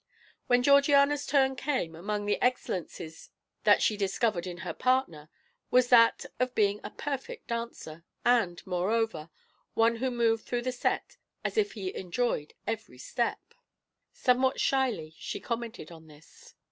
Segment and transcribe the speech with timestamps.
[0.47, 3.29] When Georgiana's turn came, among the excellencies
[3.65, 5.29] that she discovered in her partner
[5.69, 9.29] was that of being a perfect dancer; and, moreover,
[9.75, 13.53] one who moved through the set as if he enjoyed every step.
[14.11, 16.55] Somewhat shyly she commented on this.